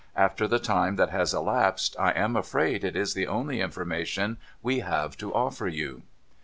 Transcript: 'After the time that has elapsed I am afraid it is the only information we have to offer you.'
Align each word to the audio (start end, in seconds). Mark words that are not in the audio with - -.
'After 0.27 0.47
the 0.47 0.57
time 0.57 0.95
that 0.95 1.11
has 1.11 1.31
elapsed 1.31 1.95
I 1.99 2.09
am 2.13 2.35
afraid 2.35 2.83
it 2.83 2.95
is 2.95 3.13
the 3.13 3.27
only 3.27 3.61
information 3.61 4.37
we 4.63 4.79
have 4.79 5.15
to 5.17 5.31
offer 5.31 5.67
you.' 5.67 6.01